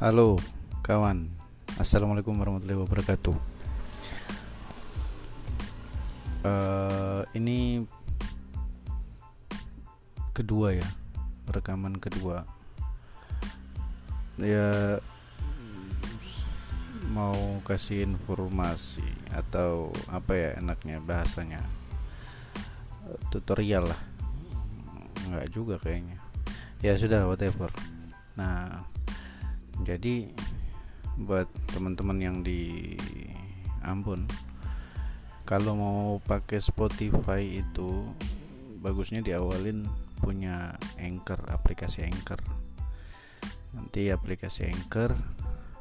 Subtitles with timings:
[0.00, 0.40] Halo
[0.80, 1.28] kawan.
[1.76, 3.36] Assalamualaikum warahmatullahi wabarakatuh.
[6.40, 7.84] Uh, Ini
[10.32, 10.88] Kedua ya
[11.52, 12.48] Rekaman kedua.
[14.40, 14.96] Ya
[17.12, 19.04] Mau kasih informasi
[19.36, 21.60] Atau apa ya enaknya bahasanya?
[23.28, 24.00] Tutorial lah.
[25.28, 26.16] Enggak juga kayaknya.
[26.80, 27.68] Ya sudah whatever.
[28.40, 28.88] Nah
[29.84, 30.30] jadi
[31.20, 32.94] buat teman-teman yang di
[33.84, 34.24] Ambon
[35.50, 38.06] kalau mau pakai Spotify itu
[38.78, 39.82] bagusnya diawalin
[40.22, 42.38] punya Anchor aplikasi Anchor.
[43.74, 45.10] Nanti aplikasi Anchor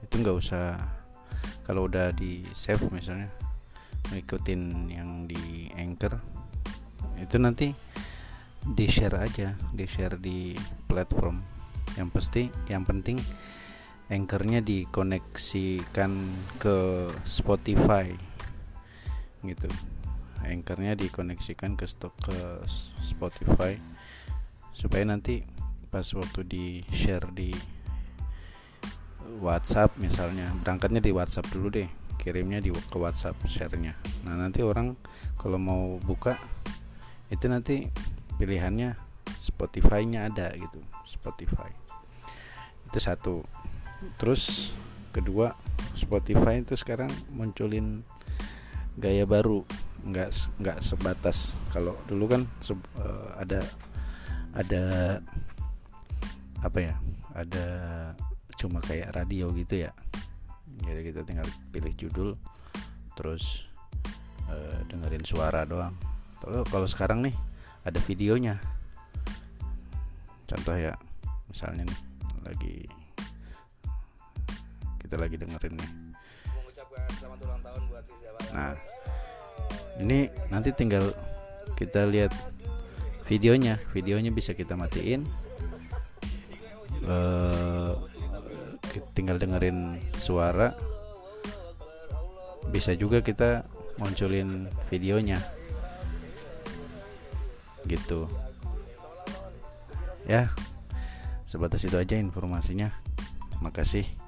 [0.00, 0.80] itu nggak usah
[1.68, 3.28] kalau udah di save misalnya
[4.10, 6.16] ngikutin yang di Anchor
[7.20, 7.76] itu nanti
[8.64, 10.56] di share aja di share di
[10.88, 11.42] platform.
[12.00, 13.20] Yang pasti yang penting
[14.10, 16.12] anchornya dikoneksikan
[16.58, 18.10] ke Spotify.
[19.40, 19.70] Gitu.
[20.42, 22.38] Anchornya dikoneksikan ke stok ke
[23.00, 23.78] Spotify.
[24.74, 25.46] Supaya nanti
[25.90, 27.54] pas waktu di share di
[29.38, 31.86] WhatsApp misalnya berangkatnya di WhatsApp dulu deh
[32.18, 33.96] kirimnya di ke WhatsApp sharenya.
[34.26, 34.92] Nah nanti orang
[35.40, 36.36] kalau mau buka
[37.30, 37.88] itu nanti
[38.36, 38.92] pilihannya
[39.38, 41.70] Spotify-nya ada gitu Spotify.
[42.90, 43.40] Itu satu
[44.16, 44.72] terus
[45.10, 45.54] kedua
[45.92, 48.06] Spotify itu sekarang munculin
[48.96, 49.66] gaya baru.
[50.06, 51.58] Nggak nggak sebatas.
[51.74, 53.60] Kalau dulu kan se, uh, ada
[54.56, 54.84] ada
[56.64, 56.94] apa ya?
[57.36, 57.66] Ada
[58.56, 59.92] cuma kayak radio gitu ya.
[60.80, 62.30] Jadi kita tinggal pilih judul
[63.12, 63.68] terus
[64.48, 65.92] uh, dengerin suara doang.
[66.40, 67.36] Kalau kalau sekarang nih
[67.84, 68.56] ada videonya.
[70.48, 70.96] Contoh ya
[71.52, 72.00] misalnya nih
[72.42, 72.99] lagi
[75.10, 75.90] kita lagi dengerin nih.
[78.54, 78.78] Nah
[79.98, 81.10] ini nanti tinggal
[81.74, 82.30] kita lihat
[83.26, 83.82] videonya.
[83.90, 85.26] Videonya bisa kita matiin.
[87.02, 87.98] Uh,
[89.18, 90.78] tinggal dengerin suara.
[92.70, 93.66] Bisa juga kita
[93.98, 95.42] munculin videonya.
[97.82, 98.30] Gitu.
[100.22, 100.54] Ya
[101.50, 102.94] sebatas itu aja informasinya.
[103.58, 104.19] Makasih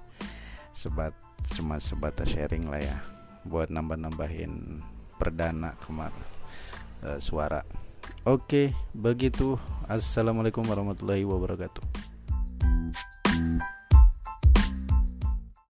[0.83, 1.15] sebat
[1.55, 2.99] cuma sebatas sharing lah ya.
[3.47, 4.83] Buat nambah-nambahin
[5.15, 6.27] perdana kemarin
[7.07, 7.63] uh, suara.
[8.27, 9.55] Oke begitu.
[9.87, 12.12] Assalamualaikum warahmatullahi wabarakatuh